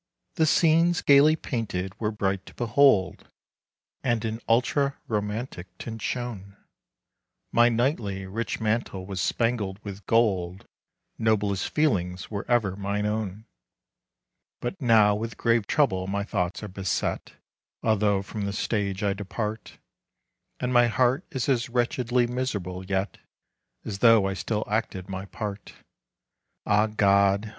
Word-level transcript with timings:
The 0.33 0.47
scenes 0.47 1.03
gaily 1.03 1.35
painted 1.35 1.93
were 1.99 2.09
bright 2.09 2.43
to 2.47 2.55
behold, 2.55 3.29
And 4.03 4.25
in 4.25 4.41
ultra 4.49 4.97
romantic 5.07 5.67
tints 5.77 6.03
shone. 6.03 6.57
My 7.51 7.69
knightly, 7.69 8.25
rich 8.25 8.59
mantle 8.59 9.05
was 9.05 9.21
spangled 9.21 9.77
with 9.83 10.03
gold; 10.07 10.65
Noblest 11.19 11.69
feelings 11.69 12.31
were 12.31 12.49
ever 12.49 12.75
mine 12.75 13.05
own. 13.05 13.45
But 14.59 14.81
now 14.81 15.13
with 15.13 15.37
grave 15.37 15.67
trouble 15.67 16.07
my 16.07 16.23
thoughts 16.23 16.63
are 16.63 16.67
beset, 16.67 17.33
Although 17.83 18.23
from 18.23 18.45
the 18.47 18.53
stage 18.53 19.03
I 19.03 19.13
depart; 19.13 19.77
And 20.59 20.73
my 20.73 20.87
heart 20.87 21.23
is 21.29 21.47
as 21.47 21.69
wretchedly 21.69 22.25
miserable 22.25 22.83
yet, 22.83 23.19
As 23.85 23.99
though 23.99 24.25
I 24.27 24.33
still 24.33 24.63
acted 24.67 25.09
my 25.09 25.25
part. 25.25 25.75
Ah 26.65 26.87
God! 26.87 27.49